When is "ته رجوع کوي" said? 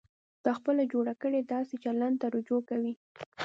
2.21-2.93